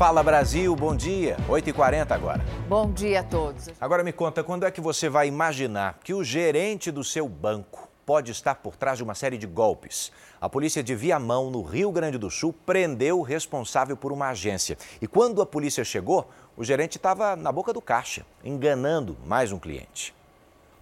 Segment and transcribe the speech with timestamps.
[0.00, 1.36] Fala Brasil, bom dia.
[1.46, 2.42] 8h40 agora.
[2.66, 3.68] Bom dia a todos.
[3.78, 7.86] Agora me conta, quando é que você vai imaginar que o gerente do seu banco
[8.06, 10.10] pode estar por trás de uma série de golpes?
[10.40, 14.78] A polícia de Viamão, no Rio Grande do Sul, prendeu o responsável por uma agência.
[15.02, 19.58] E quando a polícia chegou, o gerente estava na boca do caixa, enganando mais um
[19.58, 20.14] cliente.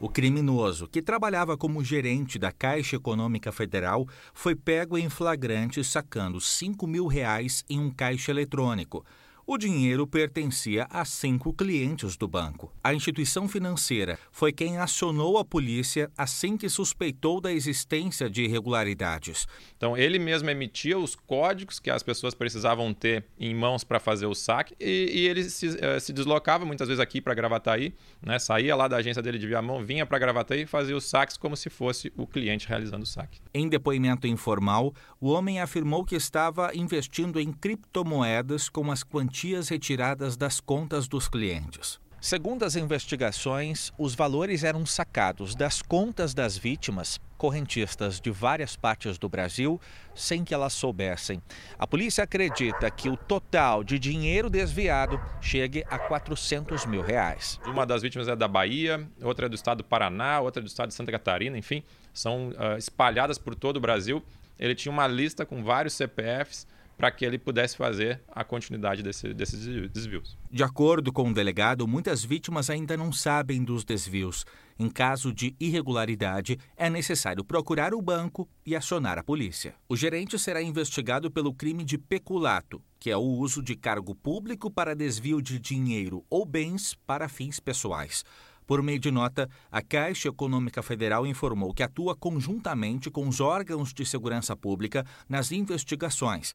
[0.00, 6.40] O criminoso, que trabalhava como gerente da Caixa Econômica Federal, foi pego em flagrante sacando
[6.40, 9.04] 5 mil reais em um caixa eletrônico.
[9.50, 12.70] O dinheiro pertencia a cinco clientes do banco.
[12.84, 19.48] A instituição financeira foi quem acionou a polícia assim que suspeitou da existência de irregularidades.
[19.74, 24.26] Então, ele mesmo emitia os códigos que as pessoas precisavam ter em mãos para fazer
[24.26, 28.38] o saque e, e ele se, uh, se, deslocava muitas vezes aqui para Gravataí, né?
[28.38, 31.56] saía lá da agência dele de Viamão, vinha para Gravataí e fazia os saques como
[31.56, 33.40] se fosse o cliente realizando o saque.
[33.54, 39.68] Em depoimento informal, o homem afirmou que estava investindo em criptomoedas com as quantias quantias
[39.68, 42.00] retiradas das contas dos clientes.
[42.20, 49.16] Segundo as investigações, os valores eram sacados das contas das vítimas, correntistas de várias partes
[49.16, 49.80] do Brasil,
[50.12, 51.40] sem que elas soubessem.
[51.78, 57.60] A polícia acredita que o total de dinheiro desviado chegue a 400 mil reais.
[57.64, 60.68] Uma das vítimas é da Bahia, outra é do estado do Paraná, outra é do
[60.68, 64.20] estado de Santa Catarina, enfim, são uh, espalhadas por todo o Brasil.
[64.58, 66.66] Ele tinha uma lista com vários CPFs
[66.98, 70.36] para que ele pudesse fazer a continuidade desse, desses desvios.
[70.50, 74.44] De acordo com o delegado, muitas vítimas ainda não sabem dos desvios.
[74.76, 79.76] Em caso de irregularidade, é necessário procurar o banco e acionar a polícia.
[79.88, 84.68] O gerente será investigado pelo crime de peculato, que é o uso de cargo público
[84.68, 88.24] para desvio de dinheiro ou bens para fins pessoais.
[88.66, 93.94] Por meio de nota, a Caixa Econômica Federal informou que atua conjuntamente com os órgãos
[93.94, 96.54] de segurança pública nas investigações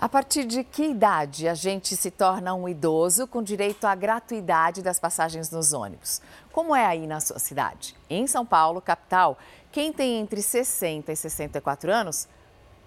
[0.00, 4.80] a partir de que idade a gente se torna um idoso com direito à gratuidade
[4.80, 6.22] das passagens nos ônibus?
[6.50, 7.94] Como é aí na sua cidade?
[8.08, 9.36] Em São Paulo, capital,
[9.70, 12.26] quem tem entre 60 e 64 anos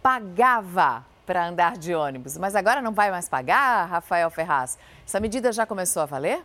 [0.01, 4.79] pagava para andar de ônibus, mas agora não vai mais pagar, Rafael Ferraz.
[5.05, 6.43] Essa medida já começou a valer?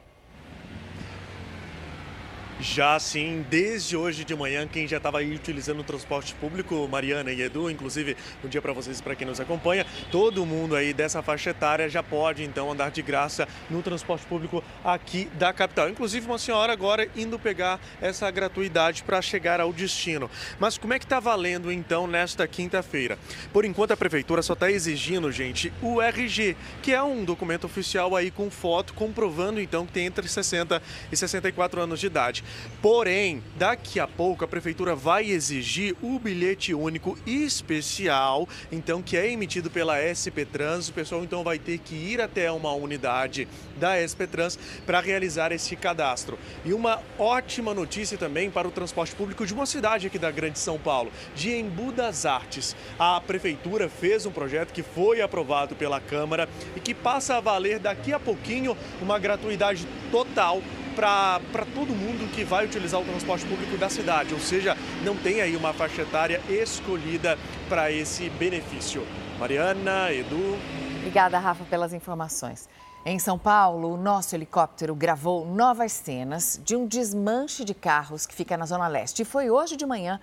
[2.61, 7.31] Já sim, desde hoje de manhã, quem já estava aí utilizando o transporte público, Mariana
[7.31, 11.23] e Edu, inclusive, um dia para vocês, para quem nos acompanha, todo mundo aí dessa
[11.23, 15.89] faixa etária já pode então andar de graça no transporte público aqui da capital.
[15.89, 20.29] Inclusive, uma senhora agora indo pegar essa gratuidade para chegar ao destino.
[20.59, 23.17] Mas como é que está valendo então nesta quinta-feira?
[23.53, 28.17] Por enquanto, a prefeitura só está exigindo, gente, o RG, que é um documento oficial
[28.17, 30.83] aí com foto comprovando então que tem entre 60
[31.13, 32.48] e 64 anos de idade.
[32.81, 39.29] Porém, daqui a pouco a prefeitura vai exigir o bilhete único especial, então que é
[39.29, 40.89] emitido pela SP Trans.
[40.89, 43.49] O pessoal então vai ter que ir até uma unidade
[43.79, 46.39] da SP Trans para realizar esse cadastro.
[46.65, 50.61] E uma ótima notícia também para o transporte público de uma cidade aqui da Grande
[50.61, 52.77] São Paulo, de Embu das Artes.
[52.97, 57.81] A prefeitura fez um projeto que foi aprovado pela Câmara e que passa a valer
[57.81, 60.63] daqui a pouquinho uma gratuidade total
[60.99, 65.41] para todo mundo que vai utilizar o transporte público da cidade, ou seja, não tem
[65.41, 67.39] aí uma faixa etária escolhida
[67.69, 69.07] para esse benefício.
[69.39, 70.59] Mariana, Edu.
[70.99, 72.69] Obrigada, Rafa, pelas informações.
[73.07, 78.35] Em São Paulo, o nosso helicóptero gravou novas cenas de um desmanche de carros que
[78.35, 79.23] fica na Zona Leste.
[79.23, 80.19] E foi hoje de manhã.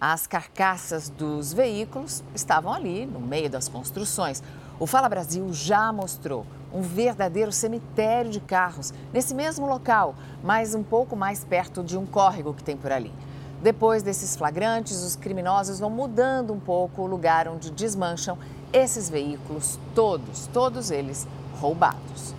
[0.00, 4.44] As carcaças dos veículos estavam ali, no meio das construções.
[4.80, 10.82] O Fala Brasil já mostrou um verdadeiro cemitério de carros nesse mesmo local, mas um
[10.82, 13.12] pouco mais perto de um córrego que tem por ali.
[13.62, 18.38] Depois desses flagrantes, os criminosos vão mudando um pouco o lugar onde desmancham
[18.72, 21.28] esses veículos, todos, todos eles
[21.60, 22.34] roubados.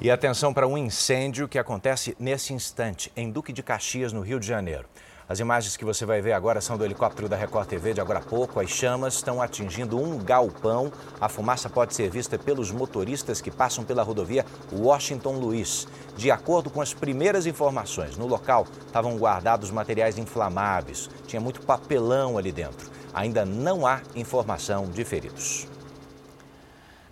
[0.00, 4.40] E atenção para um incêndio que acontece nesse instante, em Duque de Caxias, no Rio
[4.40, 4.88] de Janeiro.
[5.28, 8.20] As imagens que você vai ver agora são do helicóptero da Record TV de agora
[8.20, 8.58] há pouco.
[8.58, 10.90] As chamas estão atingindo um galpão.
[11.20, 15.86] A fumaça pode ser vista pelos motoristas que passam pela rodovia Washington Luiz.
[16.16, 21.10] De acordo com as primeiras informações, no local estavam guardados materiais inflamáveis.
[21.26, 22.90] Tinha muito papelão ali dentro.
[23.12, 25.68] Ainda não há informação de feridos.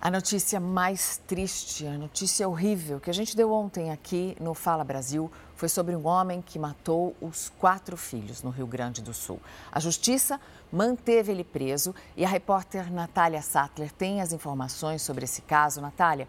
[0.01, 4.85] A notícia mais triste, a notícia horrível que a gente deu ontem aqui no Fala
[4.85, 9.41] Brasil foi sobre um homem que matou os quatro filhos no Rio Grande do Sul.
[9.73, 10.39] A justiça
[10.71, 15.81] manteve ele preso e a repórter Natália Sattler tem as informações sobre esse caso.
[15.81, 16.29] Natália,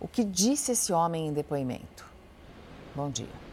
[0.00, 2.06] o que disse esse homem em depoimento?
[2.94, 3.47] Bom dia.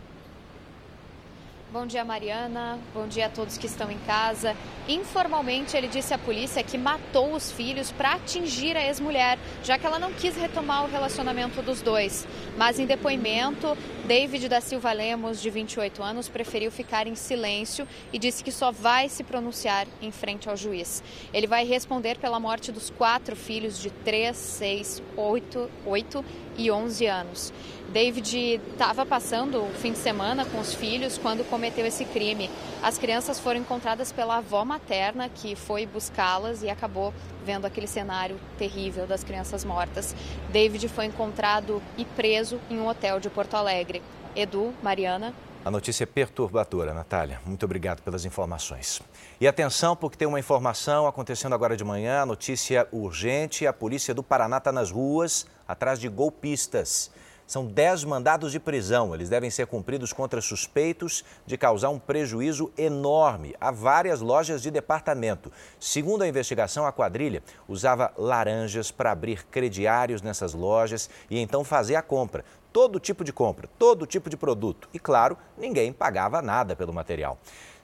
[1.75, 2.80] Bom dia, Mariana.
[2.94, 4.56] Bom dia a todos que estão em casa.
[4.88, 9.86] Informalmente, ele disse à polícia que matou os filhos para atingir a ex-mulher, já que
[9.86, 12.25] ela não quis retomar o relacionamento dos dois.
[12.57, 13.77] Mas em depoimento,
[14.07, 18.72] David da Silva Lemos, de 28 anos, preferiu ficar em silêncio e disse que só
[18.72, 21.04] vai se pronunciar em frente ao juiz.
[21.33, 26.25] Ele vai responder pela morte dos quatro filhos de 3, 6, 8, 8
[26.57, 27.54] e 11 anos.
[27.90, 32.50] David estava passando o fim de semana com os filhos quando cometeu esse crime.
[32.84, 37.13] As crianças foram encontradas pela avó materna, que foi buscá-las e acabou
[37.46, 40.16] vendo aquele cenário terrível das crianças mortas.
[40.52, 44.01] David foi encontrado e preso em um hotel de Porto Alegre.
[44.36, 45.34] Edu, Mariana.
[45.63, 47.42] A notícia é perturbadora, Natália.
[47.44, 49.01] Muito obrigado pelas informações.
[49.42, 53.66] E atenção, porque tem uma informação acontecendo agora de manhã, notícia urgente.
[53.66, 57.12] A polícia do Paraná está nas ruas, atrás de golpistas.
[57.48, 59.14] São 10 mandados de prisão.
[59.14, 64.72] Eles devem ser cumpridos contra suspeitos de causar um prejuízo enorme a várias lojas de
[64.72, 65.52] departamento.
[65.80, 71.96] Segundo a investigação, a quadrilha usava laranjas para abrir crediários nessas lojas e então fazer
[71.96, 72.44] a compra.
[72.74, 74.90] Todo tipo de compra, todo tipo de produto.
[74.92, 77.38] E claro, ninguém pagava nada pelo material.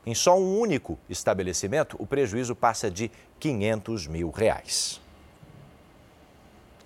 [0.04, 5.00] Em só um único estabelecimento, o prejuízo passa de 500 mil reais.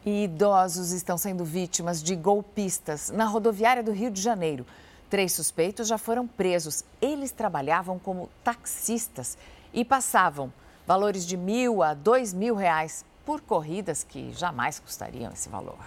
[0.05, 4.63] E idosos estão sendo vítimas de golpistas na rodoviária do Rio de Janeiro.
[5.09, 6.83] Três suspeitos já foram presos.
[7.01, 9.35] Eles trabalhavam como taxistas
[9.73, 10.53] e passavam
[10.85, 15.79] valores de mil a dois mil reais por corridas que jamais custariam esse valor.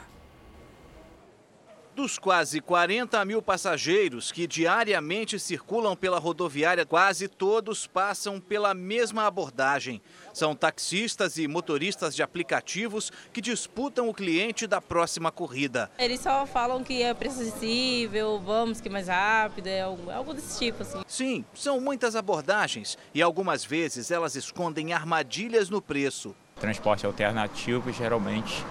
[1.98, 9.26] Dos quase 40 mil passageiros que diariamente circulam pela rodoviária, quase todos passam pela mesma
[9.26, 10.00] abordagem.
[10.32, 15.90] São taxistas e motoristas de aplicativos que disputam o cliente da próxima corrida.
[15.98, 20.14] Eles só falam que é preço acessível, vamos que é mais rápido, é algo, é
[20.14, 21.02] algo desse tipo assim.
[21.04, 26.32] Sim, são muitas abordagens e algumas vezes elas escondem armadilhas no preço.
[26.60, 28.64] Transporte alternativo geralmente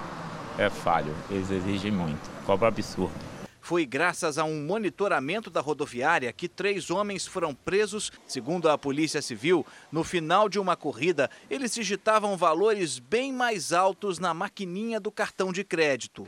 [0.57, 3.13] é falho, eles exigem muito, cobra absurdo.
[3.61, 8.13] Foi graças a um monitoramento da rodoviária que três homens foram presos.
[8.25, 14.19] Segundo a Polícia Civil, no final de uma corrida, eles digitavam valores bem mais altos
[14.19, 16.25] na maquininha do cartão de crédito.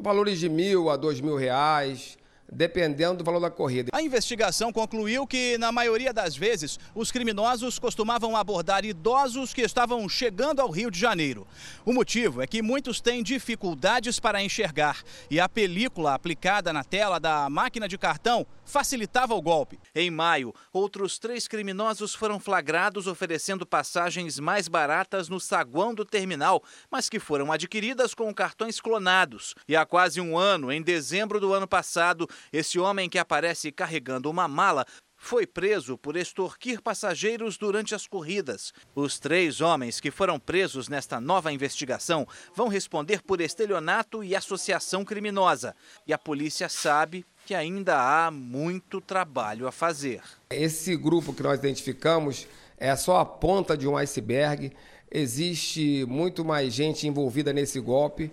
[0.00, 2.18] Valores de mil a dois mil reais,
[2.52, 3.90] dependendo do valor da corrida.
[3.92, 10.06] A investigação concluiu que, na maioria das vezes, os criminosos costumavam abordar idosos que estavam
[10.08, 11.46] chegando ao Rio de Janeiro.
[11.84, 17.18] O motivo é que muitos têm dificuldades para enxergar e a película aplicada na tela
[17.18, 19.78] da máquina de cartão facilitava o golpe.
[19.94, 26.64] Em maio, outros três criminosos foram flagrados oferecendo passagens mais baratas no saguão do terminal,
[26.90, 29.54] mas que foram adquiridas com cartões clonados.
[29.68, 34.30] E há quase um ano, em dezembro do ano passado, esse homem que aparece carregando
[34.30, 34.86] uma mala
[35.22, 38.74] foi preso por extorquir passageiros durante as corridas.
[38.92, 42.26] Os três homens que foram presos nesta nova investigação
[42.56, 45.76] vão responder por estelionato e associação criminosa.
[46.08, 50.20] E a polícia sabe que ainda há muito trabalho a fazer.
[50.50, 54.72] Esse grupo que nós identificamos é só a ponta de um iceberg.
[55.08, 58.32] Existe muito mais gente envolvida nesse golpe.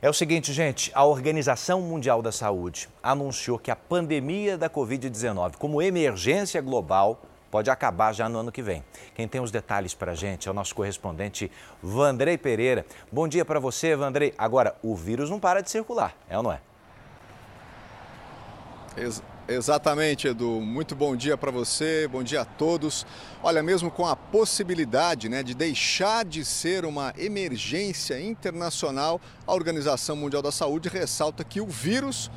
[0.00, 5.56] É o seguinte, gente, a Organização Mundial da Saúde anunciou que a pandemia da Covid-19,
[5.56, 8.84] como emergência global, pode acabar já no ano que vem.
[9.16, 11.50] Quem tem os detalhes para a gente é o nosso correspondente
[11.82, 12.86] Vandrei Pereira.
[13.10, 14.32] Bom dia para você, Vandrei.
[14.38, 16.60] Agora, o vírus não para de circular, é ou não é?
[18.96, 20.60] Ex exatamente, Edu.
[20.60, 23.06] Muito bom dia para você, bom dia a todos.
[23.42, 30.14] Olha, mesmo com a possibilidade né, de deixar de ser uma emergência internacional, a Organização
[30.14, 32.30] Mundial da Saúde ressalta que o vírus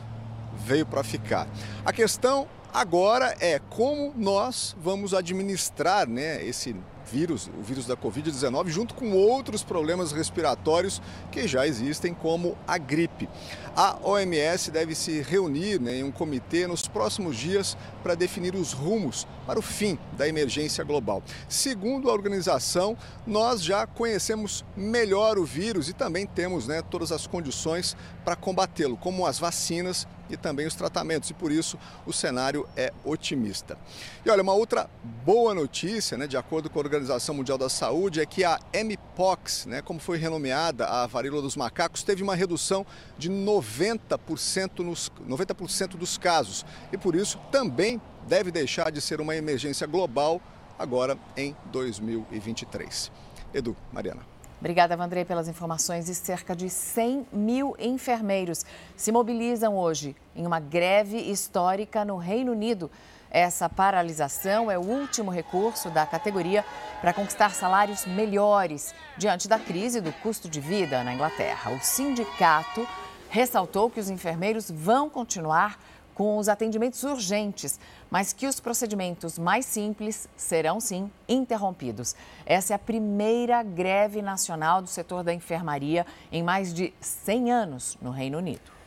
[0.66, 1.48] veio para ficar.
[1.86, 6.76] A questão agora é como nós vamos administrar né, esse
[7.12, 11.02] vírus, o vírus da Covid-19, junto com outros problemas respiratórios
[11.32, 13.28] que já existem, como a gripe.
[13.76, 18.72] A OMS deve se reunir né, em um comitê nos próximos dias para definir os
[18.72, 21.22] rumos para o fim da emergência global.
[21.50, 27.28] Segundo a organização, nós já conhecemos melhor o vírus e também temos né, todas as
[27.28, 32.68] condições para combatê-lo, como as vacinas e também os tratamentos, e por isso o cenário
[32.76, 33.78] é otimista.
[34.26, 34.90] E olha, uma outra
[35.26, 39.66] boa notícia, né, de acordo com a Organização Mundial da Saúde, é que a Mpox,
[39.66, 42.86] né, como foi renomeada a varíola dos macacos, teve uma redução
[43.18, 45.54] de 90%, nos, 90
[45.98, 50.42] dos casos, e por isso também deve deixar de ser uma emergência global
[50.78, 53.12] agora em 2023.
[53.54, 54.31] Edu, Mariana.
[54.62, 56.08] Obrigada, Vandrei, pelas informações.
[56.08, 58.64] E cerca de 100 mil enfermeiros
[58.96, 62.90] se mobilizam hoje em uma greve histórica no Reino Unido.
[63.32, 66.64] Essa paralisação é o último recurso da categoria
[67.02, 71.72] para conquistar salários melhores diante da crise do custo de vida na Inglaterra.
[71.72, 72.88] O sindicato
[73.32, 75.80] ressaltou que os enfermeiros vão continuar
[76.22, 82.16] com os atendimentos urgentes, mas que os procedimentos mais simples serão sim interrompidos.
[82.46, 87.98] Essa é a primeira greve nacional do setor da enfermaria em mais de 100 anos
[88.00, 88.81] no Reino Unido.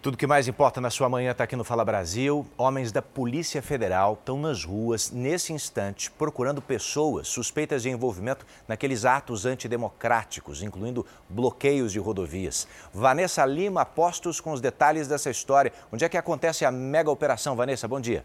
[0.00, 2.46] Tudo que mais importa na sua manhã está aqui no Fala Brasil.
[2.56, 9.04] Homens da Polícia Federal estão nas ruas, nesse instante, procurando pessoas suspeitas de envolvimento naqueles
[9.04, 12.68] atos antidemocráticos, incluindo bloqueios de rodovias.
[12.94, 15.72] Vanessa Lima, postos com os detalhes dessa história.
[15.92, 17.88] Onde é que acontece a mega operação, Vanessa?
[17.88, 18.24] Bom dia.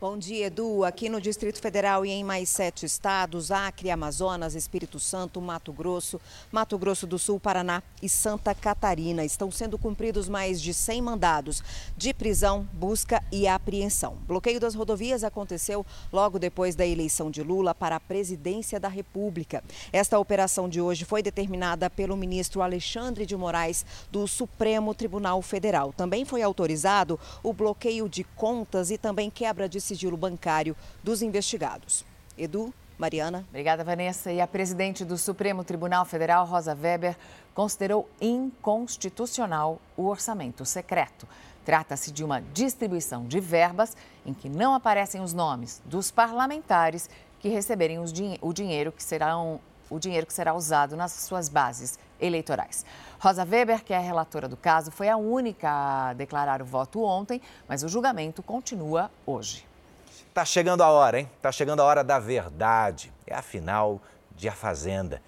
[0.00, 0.84] Bom dia, Edu.
[0.84, 6.20] Aqui no Distrito Federal e em mais sete estados, Acre, Amazonas, Espírito Santo, Mato Grosso,
[6.52, 11.64] Mato Grosso do Sul, Paraná e Santa Catarina, estão sendo cumpridos mais de 100 mandados
[11.96, 14.16] de prisão, busca e apreensão.
[14.24, 19.64] Bloqueio das rodovias aconteceu logo depois da eleição de Lula para a presidência da República.
[19.92, 25.92] Esta operação de hoje foi determinada pelo ministro Alexandre de Moraes do Supremo Tribunal Federal.
[25.92, 32.04] Também foi autorizado o bloqueio de contas e também quebra de sigilo bancário dos investigados.
[32.36, 33.44] Edu, Mariana.
[33.48, 34.32] Obrigada, Vanessa.
[34.32, 37.16] E a presidente do Supremo Tribunal Federal, Rosa Weber,
[37.54, 41.26] considerou inconstitucional o orçamento secreto.
[41.64, 47.08] Trata-se de uma distribuição de verbas em que não aparecem os nomes dos parlamentares
[47.40, 52.84] que receberem o dinheiro que serão o dinheiro que será usado nas suas bases eleitorais.
[53.18, 57.02] Rosa Weber, que é a relatora do caso, foi a única a declarar o voto
[57.02, 59.67] ontem, mas o julgamento continua hoje.
[60.38, 61.28] Tá chegando a hora, hein?
[61.42, 63.12] Tá chegando a hora da verdade.
[63.26, 64.00] É a final
[64.36, 65.20] de A Fazenda.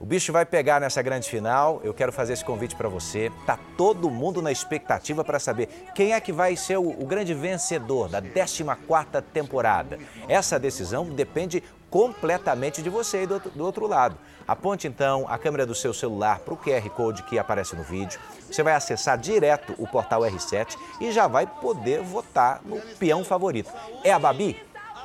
[0.00, 1.80] O bicho vai pegar nessa grande final.
[1.84, 3.30] Eu quero fazer esse convite para você.
[3.46, 7.32] Tá todo mundo na expectativa para saber quem é que vai ser o, o grande
[7.32, 10.00] vencedor da 14ª temporada.
[10.28, 14.16] Essa decisão depende completamente de você e do, outro lado.
[14.46, 18.20] Aponte então a câmera do seu celular para o QR Code que aparece no vídeo.
[18.50, 23.72] Você vai acessar direto o portal R7 e já vai poder votar no peão favorito.
[24.04, 24.60] É a Babi?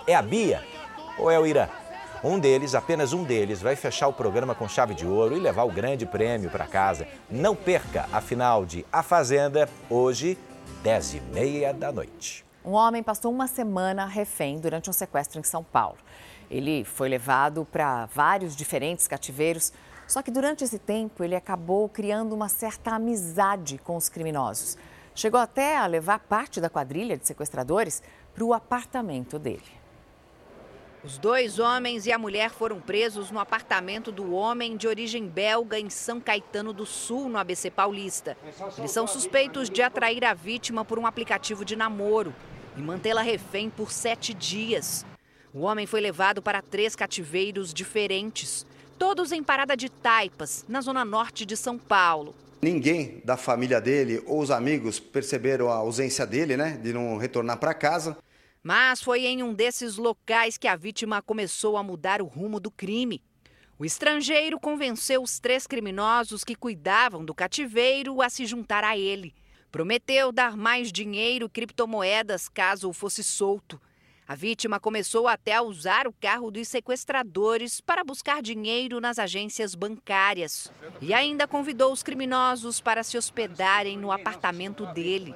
[0.05, 0.63] É a Bia?
[1.17, 1.67] Ou é o Irã?
[2.23, 5.63] Um deles, apenas um deles, vai fechar o programa com chave de ouro e levar
[5.63, 7.07] o grande prêmio para casa.
[7.27, 10.37] Não perca a final de A Fazenda, hoje,
[10.83, 12.45] 10 e meia da noite.
[12.63, 15.97] Um homem passou uma semana refém durante um sequestro em São Paulo.
[16.51, 19.71] Ele foi levado para vários diferentes cativeiros,
[20.05, 24.77] só que durante esse tempo ele acabou criando uma certa amizade com os criminosos.
[25.15, 28.03] Chegou até a levar parte da quadrilha de sequestradores
[28.35, 29.79] para o apartamento dele.
[31.05, 35.79] Os dois homens e a mulher foram presos no apartamento do homem de origem belga
[35.79, 38.37] em São Caetano do Sul, no ABC Paulista.
[38.77, 42.35] Eles são suspeitos de atrair a vítima por um aplicativo de namoro
[42.75, 45.05] e mantê-la refém por sete dias.
[45.53, 48.65] O homem foi levado para três cativeiros diferentes,
[48.97, 52.33] todos em Parada de Taipas, na zona norte de São Paulo.
[52.61, 57.57] Ninguém da família dele ou os amigos perceberam a ausência dele, né, de não retornar
[57.57, 58.17] para casa.
[58.63, 62.71] Mas foi em um desses locais que a vítima começou a mudar o rumo do
[62.71, 63.21] crime.
[63.77, 69.35] O estrangeiro convenceu os três criminosos que cuidavam do cativeiro a se juntar a ele.
[69.69, 73.81] Prometeu dar mais dinheiro e criptomoedas caso fosse solto.
[74.31, 79.75] A vítima começou até a usar o carro dos sequestradores para buscar dinheiro nas agências
[79.75, 80.71] bancárias.
[81.01, 85.35] E ainda convidou os criminosos para se hospedarem no apartamento dele.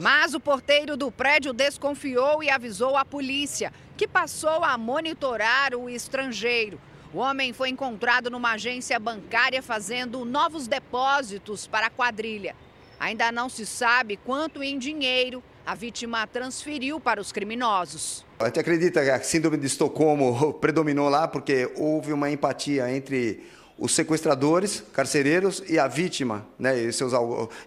[0.00, 5.90] Mas o porteiro do prédio desconfiou e avisou a polícia, que passou a monitorar o
[5.90, 6.80] estrangeiro.
[7.12, 12.56] O homem foi encontrado numa agência bancária fazendo novos depósitos para a quadrilha.
[12.98, 18.26] Ainda não se sabe quanto em dinheiro a vítima transferiu para os criminosos.
[18.40, 23.46] A gente acredita que a síndrome de Estocolmo predominou lá porque houve uma empatia entre
[23.78, 27.12] os sequestradores, carcereiros e a vítima, né, e, seus,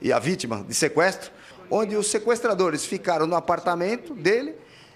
[0.02, 1.32] e a vítima de sequestro,
[1.72, 4.54] onde os sequestradores ficaram no apartamento dele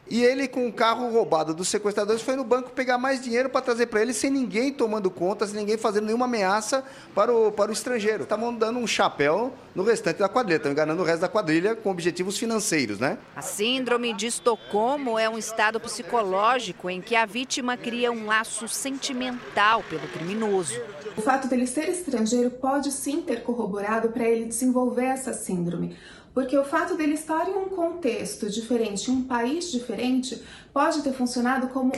[0.10, 3.62] e ele, com o carro roubado dos sequestradores, foi no banco pegar mais dinheiro para
[3.62, 6.84] trazer para ele, sem ninguém tomando conta, sem ninguém fazendo nenhuma ameaça
[7.14, 8.24] para o, para o estrangeiro.
[8.24, 11.90] Estavam dando um chapéu no restante da quadrilha, estão enganando o resto da quadrilha com
[11.90, 13.18] objetivos financeiros, né?
[13.36, 18.68] A síndrome de Estocolmo é um estado psicológico em que a vítima cria um laço
[18.68, 20.74] sentimental pelo criminoso.
[21.16, 25.96] O fato dele ser estrangeiro pode sim ter corroborado para ele desenvolver essa síndrome.
[26.38, 30.40] Porque o fato dele estar em um contexto diferente, em um país diferente,
[30.72, 31.92] pode ter funcionado como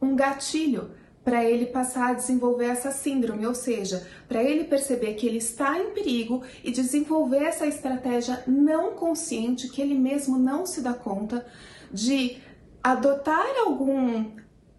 [0.00, 5.26] um gatilho para ele passar a desenvolver essa síndrome, ou seja, para ele perceber que
[5.26, 10.80] ele está em perigo e desenvolver essa estratégia não consciente, que ele mesmo não se
[10.80, 11.44] dá conta,
[11.92, 12.38] de
[12.82, 14.24] adotar algum,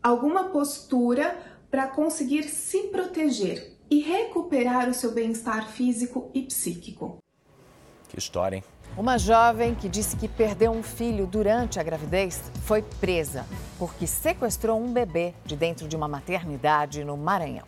[0.02, 1.38] alguma postura
[1.70, 7.20] para conseguir se proteger e recuperar o seu bem-estar físico e psíquico.
[8.10, 8.73] Que história, hein?
[8.96, 13.44] Uma jovem que disse que perdeu um filho durante a gravidez foi presa
[13.80, 17.68] porque sequestrou um bebê de dentro de uma maternidade no Maranhão.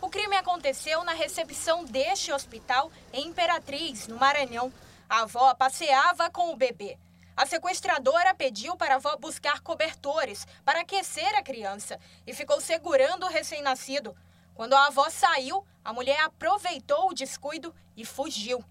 [0.00, 4.72] O crime aconteceu na recepção deste hospital em Imperatriz, no Maranhão.
[5.08, 6.96] A avó passeava com o bebê.
[7.36, 13.26] A sequestradora pediu para a avó buscar cobertores para aquecer a criança e ficou segurando
[13.26, 14.14] o recém-nascido.
[14.54, 18.64] Quando a avó saiu, a mulher aproveitou o descuido e fugiu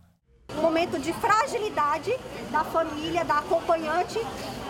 [0.60, 2.18] momento de fragilidade
[2.50, 4.20] da família, da acompanhante,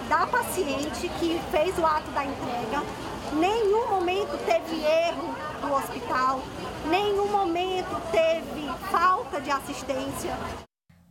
[0.10, 2.84] da paciente que fez o ato da entrega.
[3.34, 6.42] Nenhum momento teve erro no hospital,
[6.90, 10.38] nenhum momento teve falta de assistência.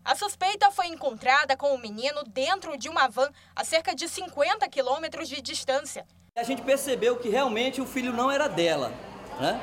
[0.04, 4.68] A suspeita foi encontrada com o menino dentro de uma van a cerca de 50
[4.68, 6.06] quilômetros de distância.
[6.36, 8.92] A gente percebeu que realmente o filho não era dela.
[9.38, 9.58] Né?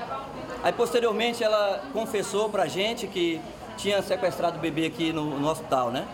[0.63, 3.41] Aí, posteriormente, ela confessou para a gente que
[3.77, 6.05] tinha sequestrado o bebê aqui no, no hospital, né?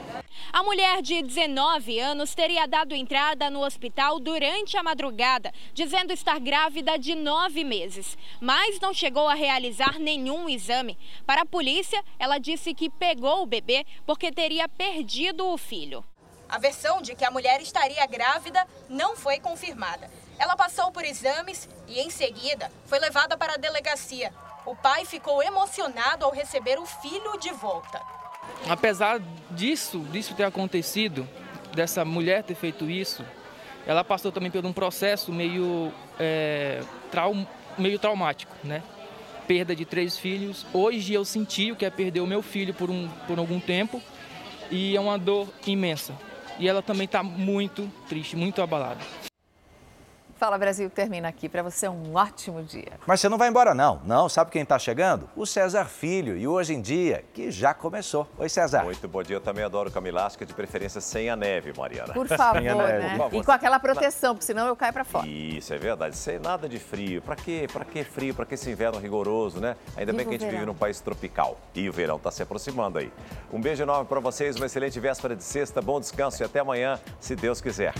[0.51, 6.39] A mulher de 19 anos teria dado entrada no hospital durante a madrugada, dizendo estar
[6.39, 10.98] grávida de nove meses, mas não chegou a realizar nenhum exame.
[11.25, 16.03] Para a polícia, ela disse que pegou o bebê porque teria perdido o filho.
[16.48, 20.08] A versão de que a mulher estaria grávida não foi confirmada.
[20.38, 24.32] Ela passou por exames e, em seguida, foi levada para a delegacia.
[24.65, 28.01] O pai ficou emocionado ao receber o filho de volta.
[28.70, 29.20] Apesar
[29.51, 31.27] disso, disso ter acontecido,
[31.74, 33.25] dessa mulher ter feito isso,
[33.86, 36.82] ela passou também por um processo meio, é,
[37.77, 38.82] meio traumático, né?
[39.46, 40.65] Perda de três filhos.
[40.74, 44.01] Hoje eu senti o que é perder o meu filho por, um, por algum tempo
[44.72, 46.13] e é uma dor imensa.
[46.58, 49.01] E ela também está muito triste, muito abalada.
[50.43, 51.47] Fala Brasil termina aqui.
[51.47, 53.00] Para você, um ótimo dia.
[53.07, 54.01] Mas você não vai embora, não.
[54.03, 55.29] Não, sabe quem está chegando?
[55.38, 56.35] O César Filho.
[56.35, 58.27] E hoje em dia, que já começou.
[58.38, 58.83] Oi, César.
[58.83, 59.37] Muito bom dia.
[59.37, 62.13] Eu também adoro camilasca, de preferência sem a neve, Mariana.
[62.13, 63.11] Por favor, né?
[63.11, 63.39] Por favor.
[63.39, 65.25] E com aquela proteção, porque senão eu caio para fora.
[65.25, 66.18] Isso, é verdade.
[66.18, 67.22] Sem nada de frio.
[67.22, 67.65] Para quê?
[67.72, 68.35] Para que frio?
[68.35, 69.77] Para que esse inverno rigoroso, né?
[69.96, 70.55] Ainda bem que a gente verão.
[70.55, 71.57] vive num país tropical.
[71.74, 73.09] E o verão está se aproximando aí.
[73.50, 77.00] Um beijo enorme para vocês, uma excelente véspera de sexta, bom descanso e até amanhã,
[77.22, 77.94] se Deus quiser.